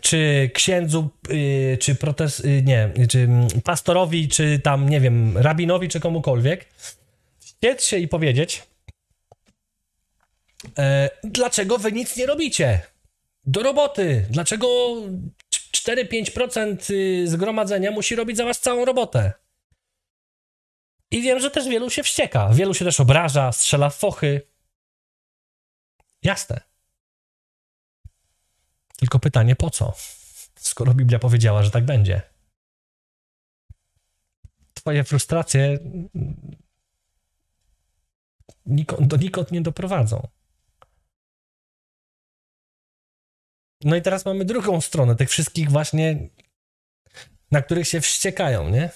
czy 0.00 0.50
księdzu, 0.54 1.10
y, 1.30 1.78
czy 1.80 1.94
protest, 1.94 2.42
nie, 2.62 2.90
czy 3.08 3.28
pastorowi, 3.64 4.28
czy 4.28 4.58
tam, 4.58 4.88
nie 4.88 5.00
wiem, 5.00 5.38
rabinowi, 5.38 5.88
czy 5.88 6.00
komukolwiek, 6.00 6.66
wściec 7.38 7.84
się 7.84 7.98
i 7.98 8.08
powiedzieć, 8.08 8.62
dlaczego 11.24 11.78
wy 11.78 11.92
nic 11.92 12.16
nie 12.16 12.26
robicie? 12.26 12.80
Do 13.46 13.62
roboty. 13.62 14.26
Dlaczego 14.30 14.68
4-5% 15.72 16.90
y, 16.90 17.28
zgromadzenia 17.28 17.90
musi 17.90 18.16
robić 18.16 18.36
za 18.36 18.44
was 18.44 18.60
całą 18.60 18.84
robotę? 18.84 19.32
I 21.10 21.22
wiem, 21.22 21.40
że 21.40 21.50
też 21.50 21.68
wielu 21.68 21.90
się 21.90 22.02
wścieka. 22.02 22.48
Wielu 22.52 22.74
się 22.74 22.84
też 22.84 23.00
obraża, 23.00 23.52
strzela 23.52 23.90
fochy. 23.90 24.40
Jasne. 26.22 26.60
Tylko 28.96 29.18
pytanie 29.18 29.56
po 29.56 29.70
co? 29.70 29.94
Skoro 30.56 30.94
Biblia 30.94 31.18
powiedziała, 31.18 31.62
że 31.62 31.70
tak 31.70 31.84
będzie. 31.84 32.22
Twoje 34.74 35.04
frustracje 35.04 35.78
do 39.00 39.16
nikąd 39.16 39.52
nie 39.52 39.60
doprowadzą. 39.60 40.28
No 43.84 43.96
i 43.96 44.02
teraz 44.02 44.24
mamy 44.24 44.44
drugą 44.44 44.80
stronę 44.80 45.16
tych 45.16 45.30
wszystkich 45.30 45.70
właśnie, 45.70 46.16
na 47.50 47.62
których 47.62 47.88
się 47.88 48.00
wściekają, 48.00 48.68
nie? 48.68 48.90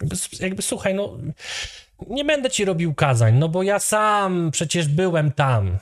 Jakby, 0.00 0.16
jakby 0.40 0.62
słuchaj, 0.62 0.94
no 0.94 1.18
nie 2.06 2.24
będę 2.24 2.50
ci 2.50 2.64
robił 2.64 2.94
kazań, 2.94 3.34
no 3.34 3.48
bo 3.48 3.62
ja 3.62 3.78
sam 3.78 4.50
przecież 4.50 4.88
byłem 4.88 5.32
tam. 5.32 5.78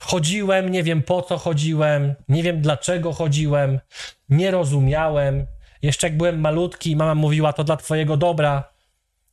Chodziłem, 0.00 0.68
nie 0.68 0.82
wiem 0.82 1.02
po 1.02 1.22
co 1.22 1.38
chodziłem, 1.38 2.14
nie 2.28 2.42
wiem 2.42 2.60
dlaczego 2.60 3.12
chodziłem, 3.12 3.80
nie 4.28 4.50
rozumiałem. 4.50 5.46
Jeszcze 5.82 6.06
jak 6.06 6.16
byłem 6.16 6.40
malutki, 6.40 6.96
mama 6.96 7.14
mówiła 7.14 7.52
to 7.52 7.64
dla 7.64 7.76
twojego 7.76 8.16
dobra, 8.16 8.72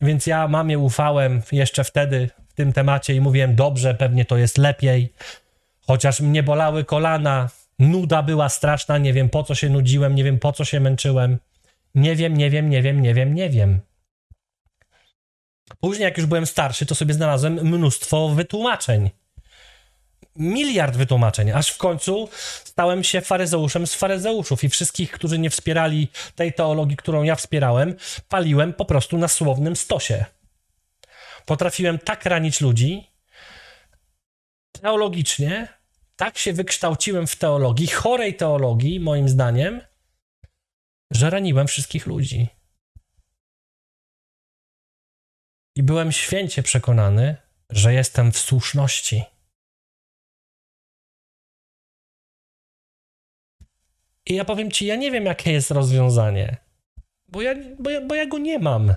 więc 0.01 0.27
ja 0.27 0.48
mamie 0.48 0.80
ufałem 0.80 1.42
jeszcze 1.51 1.84
wtedy 1.84 2.30
w 2.50 2.53
tym 2.53 2.74
temacie 2.74 3.15
i 3.15 3.22
mówiłem 3.22 3.56
dobrze, 3.56 3.94
pewnie 3.96 4.25
to 4.25 4.38
jest 4.38 4.58
lepiej. 4.58 5.13
Chociaż 5.88 6.20
mnie 6.20 6.44
bolały 6.44 6.84
kolana, 6.84 7.50
Nuda 7.80 8.24
była 8.24 8.50
straszna, 8.50 8.98
nie 8.98 9.13
wiem 9.13 9.30
po 9.30 9.44
co 9.44 9.56
się 9.56 9.70
nudziłem, 9.70 10.15
nie 10.15 10.24
wiem 10.24 10.39
po 10.39 10.53
co 10.53 10.65
się 10.65 10.80
męczyłem. 10.80 11.39
Nie 11.96 12.15
wiem, 12.15 12.38
nie 12.38 12.50
wiem, 12.50 12.70
nie 12.70 12.82
wiem, 12.82 13.01
nie 13.01 13.13
wiem, 13.13 13.36
nie 13.36 13.50
wiem. 13.50 13.82
Później, 15.80 16.03
jak 16.03 16.18
już 16.18 16.27
byłem 16.27 16.46
starszy, 16.46 16.86
to 16.86 16.96
sobie 16.96 17.13
znalazłem 17.13 17.53
mnóstwo 17.53 18.30
wytłumaczeń. 18.30 19.10
Miliard 20.36 20.96
wytłumaczeń, 20.96 21.51
aż 21.51 21.70
w 21.70 21.77
końcu 21.77 22.30
stałem 22.63 23.03
się 23.03 23.22
faryzeuszem 23.22 23.88
z 23.88 23.96
faryzeuszów 23.96 24.63
i 24.63 24.70
wszystkich, 24.70 25.12
którzy 25.12 25.39
nie 25.39 25.50
wspierali 25.50 26.08
tej 26.36 26.53
teologii, 26.53 26.98
którą 26.98 27.24
ja 27.24 27.36
wspierałem, 27.36 27.96
paliłem 28.30 28.74
po 28.74 28.86
prostu 28.86 29.18
na 29.18 29.27
słownym 29.27 29.75
stosie. 29.75 30.25
Potrafiłem 31.46 32.00
tak 32.00 32.25
ranić 32.25 32.62
ludzi 32.62 33.08
teologicznie, 34.82 35.68
tak 36.15 36.38
się 36.38 36.53
wykształciłem 36.53 37.27
w 37.27 37.36
teologii, 37.36 37.88
chorej 37.88 38.36
teologii, 38.36 39.00
moim 39.00 39.29
zdaniem, 39.29 39.82
że 41.12 41.29
raniłem 41.29 41.67
wszystkich 41.67 42.05
ludzi. 42.05 42.48
I 45.75 45.84
byłem 45.84 46.12
święcie 46.12 46.63
przekonany, 46.63 47.38
że 47.70 47.93
jestem 47.93 48.32
w 48.32 48.38
słuszności. 48.38 49.24
I 54.25 54.36
ja 54.36 54.46
powiem 54.46 54.72
ci, 54.72 54.86
ja 54.86 54.96
nie 54.96 55.12
wiem, 55.12 55.25
jakie 55.25 55.51
jest 55.51 55.72
rozwiązanie. 55.72 56.58
bo 57.27 57.41
ja, 57.41 57.55
bo, 57.79 57.89
ja, 57.89 58.01
bo 58.01 58.15
ja 58.15 58.25
go 58.25 58.38
nie 58.38 58.60
mam. 58.60 58.93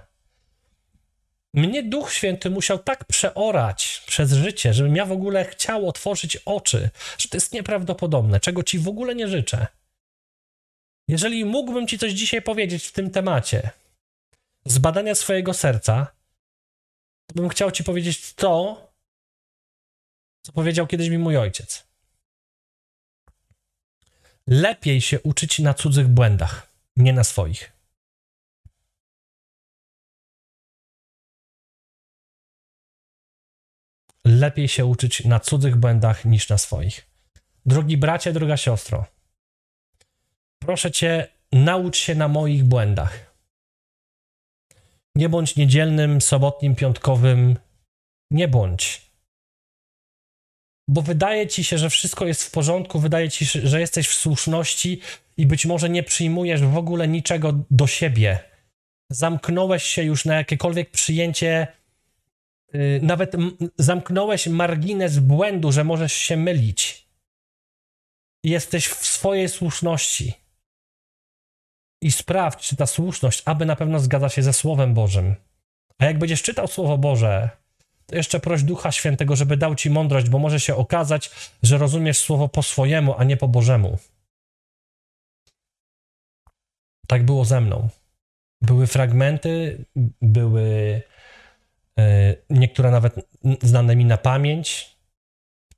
Mnie 1.57 1.83
Duch 1.83 2.13
Święty 2.13 2.51
musiał 2.51 2.79
tak 2.79 3.05
przeorać 3.05 4.03
przez 4.07 4.33
życie, 4.33 4.75
żebym 4.75 4.97
ja 4.97 5.05
w 5.07 5.13
ogóle 5.13 5.45
chciał 5.45 5.89
otworzyć 5.89 6.37
oczy, 6.37 6.91
że 7.19 7.29
to 7.29 7.37
jest 7.37 7.53
nieprawdopodobne, 7.53 8.41
czego 8.41 8.63
ci 8.63 8.79
w 8.79 8.89
ogóle 8.89 9.15
nie 9.15 9.29
życzę. 9.29 9.67
Jeżeli 11.09 11.45
mógłbym 11.45 11.87
ci 11.89 11.99
coś 11.99 12.13
dzisiaj 12.13 12.43
powiedzieć 12.43 12.87
w 12.87 12.93
tym 12.93 13.11
temacie, 13.11 13.71
z 14.65 14.79
badania 14.79 15.15
swojego 15.15 15.55
serca, 15.55 16.07
to 17.27 17.35
bym 17.35 17.49
chciał 17.49 17.71
ci 17.71 17.85
powiedzieć 17.85 18.35
to, 18.35 18.87
co 20.43 20.53
powiedział 20.53 20.87
kiedyś 20.87 21.09
mi 21.09 21.19
mój 21.19 21.37
ojciec. 21.37 21.87
Lepiej 24.47 25.01
się 25.01 25.21
uczyć 25.21 25.59
na 25.59 25.75
cudzych 25.75 26.09
błędach, 26.09 26.73
nie 26.97 27.13
na 27.13 27.25
swoich. 27.25 27.76
Lepiej 34.27 34.69
się 34.69 34.87
uczyć 34.87 35.25
na 35.25 35.41
cudzych 35.41 35.77
błędach 35.77 36.25
niż 36.25 36.49
na 36.49 36.59
swoich. 36.59 37.07
Drogi 37.67 37.97
bracie, 37.97 38.33
droga 38.33 38.57
siostro, 38.57 39.07
proszę 40.59 40.91
cię, 40.91 41.29
naucz 41.53 41.97
się 41.97 42.15
na 42.15 42.29
moich 42.29 42.65
błędach. 42.65 43.35
Nie 45.15 45.29
bądź 45.29 45.57
niedzielnym, 45.57 46.21
sobotnim, 46.21 46.75
piątkowym. 46.75 47.57
Nie 48.31 48.49
bądź. 48.49 49.03
Bo 50.89 51.03
wydaje 51.03 51.47
ci 51.47 51.65
się, 51.65 51.79
że 51.79 51.91
wszystko 51.91 52.27
jest 52.27 52.45
w 52.45 52.51
porządku, 52.51 52.99
wydaje 52.99 53.31
ci 53.31 53.47
się, 53.47 53.61
że 53.69 53.81
jesteś 53.81 54.09
w 54.09 54.15
słuszności 54.15 55.01
i 55.37 55.47
być 55.47 55.67
może 55.67 55.89
nie 55.89 56.03
przyjmujesz 56.03 56.63
w 56.63 56.77
ogóle 56.77 57.09
niczego 57.09 57.65
do 57.71 57.87
siebie. 57.87 58.39
Zamknąłeś 59.11 59.83
się 59.83 60.03
już 60.03 60.25
na 60.25 60.35
jakiekolwiek 60.35 60.91
przyjęcie, 60.91 61.67
nawet 63.03 63.35
m- 63.35 63.57
zamknąłeś 63.79 64.47
margines 64.47 65.19
błędu, 65.19 65.73
że 65.73 65.85
możesz 65.85 66.13
się 66.13 66.37
mylić. 66.37 67.09
Jesteś 68.45 68.87
w 68.89 69.07
swojej 69.07 69.49
słuszności 69.49 70.35
i 72.03 72.13
sprawdź, 72.13 72.69
czy 72.69 72.77
ta 72.77 72.87
słuszność 72.87 73.43
aby 73.45 73.67
na 73.67 73.77
pewno 73.77 74.01
zgadza 74.01 74.29
się 74.29 74.43
ze 74.43 74.53
Słowem 74.53 74.95
Bożym. 74.95 75.35
A 75.99 76.05
jak 76.05 76.19
będziesz 76.19 76.43
czytał 76.43 76.67
Słowo 76.67 76.99
Boże, 76.99 77.51
to 78.07 78.17
jeszcze 78.17 78.41
proś 78.41 78.63
Ducha 78.63 78.93
Świętego, 78.93 79.37
żeby 79.37 79.57
dał 79.57 79.75
ci 79.75 79.91
mądrość, 79.91 80.29
bo 80.29 80.39
może 80.39 80.61
się 80.61 80.75
okazać, 80.77 81.31
że 81.63 81.79
rozumiesz 81.79 82.19
Słowo 82.19 82.49
po 82.49 82.63
swojemu, 82.63 83.15
a 83.19 83.25
nie 83.25 83.37
po 83.37 83.49
Bożemu. 83.49 83.99
Tak 87.07 87.25
było 87.25 87.45
ze 87.45 87.61
mną. 87.61 87.89
Były 88.63 88.87
fragmenty, 88.87 89.85
były 90.23 91.03
niektóre 92.51 92.91
nawet 92.91 93.15
znane 93.63 93.97
mi 93.97 94.05
na 94.05 94.19
pamięć, 94.19 94.97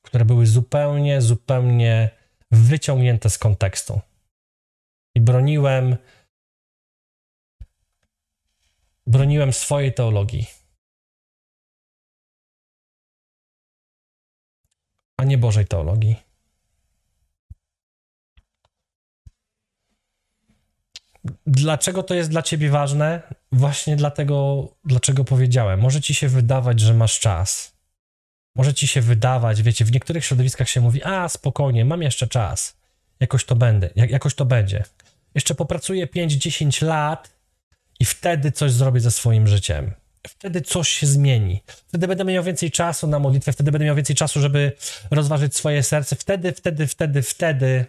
które 0.03 0.25
były 0.25 0.47
zupełnie, 0.47 1.23
zupełnie 1.23 2.11
wyciągnięte 2.51 3.31
z 3.31 3.39
kontekstu 3.39 4.01
i 5.15 5.21
broniłem 5.21 5.97
broniłem 9.07 9.53
swojej 9.53 9.95
teologii. 9.95 10.47
A 15.17 15.25
nie 15.25 15.39
Bożej 15.39 15.67
teologii. 15.67 16.17
Dlaczego 21.47 22.03
to 22.03 22.15
jest 22.15 22.31
dla 22.31 22.43
ciebie 22.43 22.71
ważne? 22.71 23.35
Właśnie 23.53 23.97
dlatego, 23.97 24.69
dlaczego 24.85 25.25
powiedziałem. 25.25 25.81
Może 25.81 26.01
ci 26.01 26.15
się 26.15 26.29
wydawać, 26.29 26.81
że 26.81 26.95
masz 26.95 27.21
czas. 27.21 27.73
Może 28.57 28.75
ci 28.75 28.87
się 28.87 29.01
wydawać, 29.01 29.63
wiecie, 29.63 29.85
w 29.85 29.93
niektórych 29.93 30.25
środowiskach 30.25 30.69
się 30.69 30.81
mówi: 30.81 31.03
A, 31.05 31.29
spokojnie, 31.29 31.85
mam 31.85 32.03
jeszcze 32.03 32.27
czas. 32.27 32.77
Jakoś 33.21 33.45
to 33.45 33.57
będę, 33.57 33.91
jak, 33.97 34.11
jakoś 34.11 34.35
to 34.35 34.45
będzie. 34.45 34.85
Jeszcze 35.35 35.55
popracuję 35.55 36.07
5-10 36.07 36.87
lat 36.87 37.31
i 38.01 38.05
wtedy 38.05 38.53
coś 38.53 38.73
zrobię 38.73 39.01
ze 39.01 39.11
swoim 39.11 39.47
życiem. 39.47 39.95
Wtedy 40.27 40.61
coś 40.61 40.89
się 40.89 41.07
zmieni. 41.07 41.63
Wtedy 41.67 42.09
będę 42.09 42.25
miał 42.25 42.45
więcej 42.45 42.71
czasu 42.71 43.07
na 43.07 43.19
modlitwę, 43.19 43.53
wtedy 43.53 43.73
będę 43.73 43.85
miał 43.85 43.97
więcej 43.97 44.17
czasu, 44.17 44.41
żeby 44.41 44.73
rozważyć 45.11 45.57
swoje 45.57 45.83
serce. 45.83 46.17
Wtedy, 46.17 46.53
wtedy, 46.53 46.87
wtedy, 46.87 47.23
wtedy. 47.23 47.87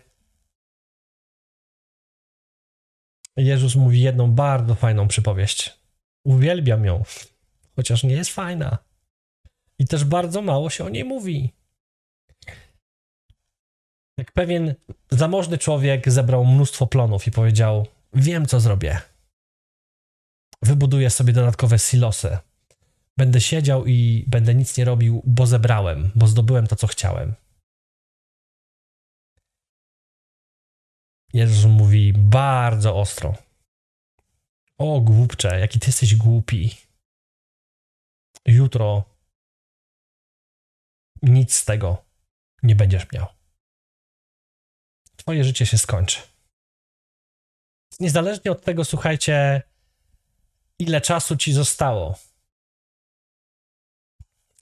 Jezus 3.40 3.76
mówi 3.76 4.02
jedną 4.02 4.32
bardzo 4.32 4.76
fajną 4.76 5.08
przypowieść. 5.08 5.80
Uwielbiam 6.24 6.86
ją, 6.86 7.04
chociaż 7.76 8.04
nie 8.04 8.14
jest 8.14 8.32
fajna. 8.32 8.78
I 9.80 9.88
też 9.88 10.04
bardzo 10.04 10.42
mało 10.42 10.70
się 10.70 10.86
o 10.86 10.90
niej 10.90 11.06
mówi. 11.06 11.54
Jak 14.18 14.32
pewien 14.32 14.76
zamożny 15.12 15.58
człowiek 15.58 16.12
zebrał 16.12 16.46
mnóstwo 16.46 16.88
plonów 16.88 17.28
i 17.28 17.32
powiedział: 17.32 17.88
Wiem, 18.14 18.46
co 18.46 18.60
zrobię. 18.60 19.02
Wybuduję 20.62 21.10
sobie 21.10 21.34
dodatkowe 21.34 21.80
silosy. 21.80 22.38
Będę 23.18 23.42
siedział 23.42 23.86
i 23.86 24.26
będę 24.28 24.56
nic 24.56 24.78
nie 24.78 24.86
robił, 24.86 25.22
bo 25.26 25.46
zebrałem, 25.46 26.12
bo 26.16 26.28
zdobyłem 26.28 26.68
to, 26.68 26.76
co 26.76 26.88
chciałem. 26.88 27.34
Jezus 31.34 31.66
mówi 31.66 32.14
bardzo 32.14 32.96
ostro. 32.96 33.36
O, 34.78 35.02
głupcze, 35.02 35.60
jaki 35.60 35.80
ty 35.80 35.88
jesteś 35.88 36.16
głupi. 36.16 36.78
Jutro 38.46 39.04
nic 41.22 41.56
z 41.56 41.66
tego 41.66 42.06
nie 42.64 42.76
będziesz 42.76 43.12
miał 43.12 43.40
twoje 45.30 45.44
życie 45.44 45.66
się 45.66 45.78
skończy. 45.78 46.20
Niezależnie 48.00 48.52
od 48.52 48.64
tego, 48.64 48.86
słuchajcie, 48.86 49.62
ile 50.80 51.02
czasu 51.02 51.38
ci 51.38 51.54
zostało. 51.54 52.20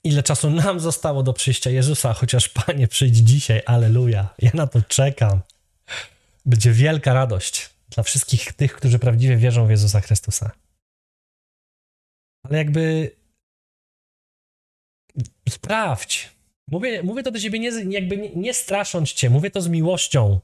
Ile 0.04 0.22
czasu 0.22 0.50
nam 0.50 0.80
zostało 0.80 1.22
do 1.22 1.32
przyjścia 1.32 1.70
Jezusa, 1.70 2.14
chociaż 2.14 2.48
Panie 2.48 2.88
przyjdź 2.88 3.16
dzisiaj, 3.16 3.62
aleluja. 3.66 4.34
Ja 4.38 4.50
na 4.54 4.66
to 4.66 4.82
czekam. 4.82 5.40
Będzie 6.48 6.72
wielka 6.72 7.14
radość 7.14 7.70
dla 7.90 8.02
wszystkich 8.02 8.52
tych, 8.52 8.72
którzy 8.72 8.98
prawdziwie 8.98 9.36
wierzą 9.36 9.66
w 9.66 9.70
Jezusa 9.70 10.00
Chrystusa. 10.00 10.50
Ale 12.42 12.58
jakby 12.58 13.10
sprawdź. 15.48 16.32
Mówię, 16.68 17.02
mówię 17.02 17.22
to 17.22 17.30
do 17.30 17.40
ciebie 17.40 17.58
nie, 17.58 17.70
jakby 17.90 18.16
nie, 18.16 18.30
nie 18.30 18.54
strasząc 18.54 19.12
cię, 19.12 19.30
mówię 19.30 19.50
to 19.50 19.60
z 19.60 19.68
miłością. 19.68 20.40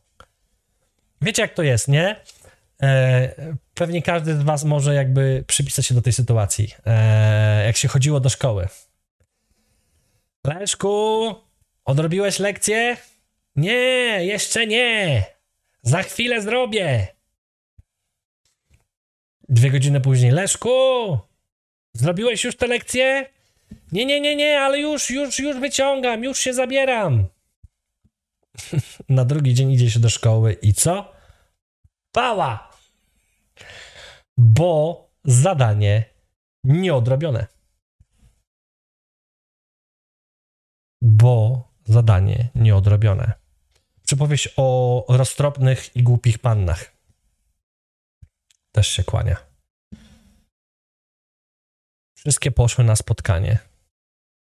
Wiecie, 1.20 1.42
jak 1.42 1.54
to 1.54 1.62
jest, 1.62 1.88
nie? 1.88 2.20
E, 2.82 3.34
pewnie 3.74 4.02
każdy 4.02 4.34
z 4.34 4.42
was 4.42 4.64
może 4.64 4.94
jakby 4.94 5.44
przypisać 5.46 5.86
się 5.86 5.94
do 5.94 6.02
tej 6.02 6.12
sytuacji, 6.12 6.74
e, 6.86 7.66
jak 7.66 7.76
się 7.76 7.88
chodziło 7.88 8.20
do 8.20 8.28
szkoły. 8.28 8.68
Leszku, 10.46 11.34
odrobiłeś 11.84 12.38
lekcję? 12.38 12.96
Nie, 13.56 14.24
jeszcze 14.24 14.66
nie. 14.66 15.33
Za 15.84 16.02
chwilę 16.02 16.42
zrobię. 16.42 17.06
Dwie 19.48 19.70
godziny 19.70 20.00
później. 20.00 20.30
Leszku, 20.32 20.70
zrobiłeś 21.94 22.44
już 22.44 22.56
tę 22.56 22.66
lekcję? 22.66 23.30
Nie, 23.92 24.06
nie, 24.06 24.20
nie, 24.20 24.36
nie, 24.36 24.60
ale 24.60 24.78
już, 24.78 25.10
już, 25.10 25.38
już 25.38 25.56
wyciągam, 25.56 26.24
już 26.24 26.38
się 26.38 26.54
zabieram. 26.54 27.28
Na 29.08 29.24
drugi 29.24 29.54
dzień 29.54 29.72
idzie 29.72 29.90
się 29.90 30.00
do 30.00 30.10
szkoły 30.10 30.52
i 30.52 30.74
co? 30.74 31.12
Pała! 32.12 32.70
Bo 34.38 35.10
zadanie 35.24 36.04
nieodrobione. 36.64 37.46
Bo 41.02 41.68
zadanie 41.84 42.48
nieodrobione. 42.54 43.43
Przypowieść 44.06 44.48
o 44.56 45.04
roztropnych 45.08 45.96
i 45.96 46.02
głupich 46.02 46.38
pannach. 46.38 46.92
Też 48.72 48.88
się 48.88 49.04
kłania. 49.04 49.36
Wszystkie 52.14 52.50
poszły 52.50 52.84
na 52.84 52.96
spotkanie. 52.96 53.58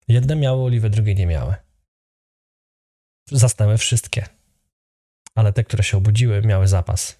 Jedne 0.08 0.36
miały 0.36 0.64
oliwę, 0.64 0.90
drugie 0.90 1.14
nie 1.14 1.26
miały. 1.26 1.54
Zasnęły 3.30 3.78
wszystkie. 3.78 4.28
Ale 5.34 5.52
te, 5.52 5.64
które 5.64 5.84
się 5.84 5.96
obudziły, 5.96 6.42
miały 6.42 6.68
zapas. 6.68 7.18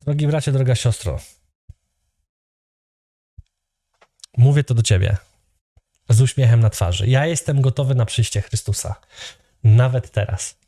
Drogi 0.00 0.26
bracie, 0.26 0.52
droga 0.52 0.74
siostro, 0.74 1.20
mówię 4.36 4.64
to 4.64 4.74
do 4.74 4.82
ciebie 4.82 5.16
z 6.08 6.20
uśmiechem 6.20 6.60
na 6.60 6.70
twarzy. 6.70 7.06
Ja 7.06 7.26
jestem 7.26 7.60
gotowy 7.60 7.94
na 7.94 8.04
przyjście 8.04 8.40
Chrystusa. 8.40 8.94
Nawet 9.64 10.10
teraz, 10.10 10.58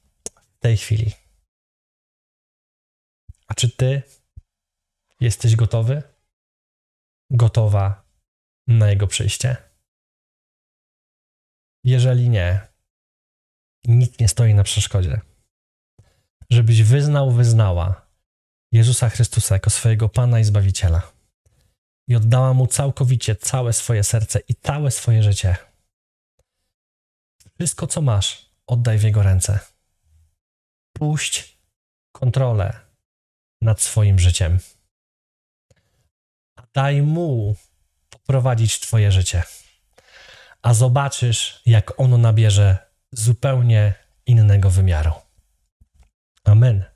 w 0.56 0.58
tej 0.58 0.76
chwili. 0.76 1.12
A 3.46 3.54
czy 3.54 3.70
ty 3.70 4.02
Jesteś 5.20 5.56
gotowy? 5.56 6.02
Gotowa 7.30 8.04
na 8.66 8.90
Jego 8.90 9.06
przyjście? 9.06 9.56
Jeżeli 11.84 12.28
nie, 12.28 12.60
nic 13.84 14.18
nie 14.18 14.28
stoi 14.28 14.54
na 14.54 14.64
przeszkodzie. 14.64 15.20
Żebyś 16.50 16.82
wyznał, 16.82 17.32
wyznała 17.32 18.06
Jezusa 18.72 19.08
Chrystusa 19.08 19.54
jako 19.54 19.70
swojego 19.70 20.08
Pana 20.08 20.40
i 20.40 20.44
Zbawiciela 20.44 21.12
i 22.08 22.16
oddała 22.16 22.54
Mu 22.54 22.66
całkowicie 22.66 23.36
całe 23.36 23.72
swoje 23.72 24.04
serce 24.04 24.40
i 24.48 24.54
całe 24.54 24.90
swoje 24.90 25.22
życie. 25.22 25.56
Wszystko, 27.54 27.86
co 27.86 28.00
masz, 28.00 28.50
oddaj 28.66 28.98
w 28.98 29.02
Jego 29.02 29.22
ręce. 29.22 29.58
Puść 30.92 31.58
kontrolę 32.12 32.80
nad 33.62 33.80
swoim 33.80 34.18
życiem. 34.18 34.58
Daj 36.74 37.02
Mu 37.02 37.56
poprowadzić 38.10 38.80
Twoje 38.80 39.12
życie, 39.12 39.42
a 40.62 40.74
zobaczysz, 40.74 41.62
jak 41.66 42.00
ono 42.00 42.18
nabierze 42.18 42.78
zupełnie 43.12 43.94
innego 44.26 44.70
wymiaru. 44.70 45.12
Amen. 46.44 46.95